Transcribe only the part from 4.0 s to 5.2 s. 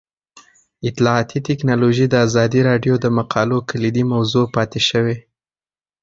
موضوع پاتې شوی.